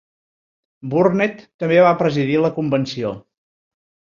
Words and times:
Burnett 0.93 1.43
també 1.65 1.79
va 1.89 1.93
presidir 2.01 2.41
la 2.47 2.53
convenció. 2.59 3.13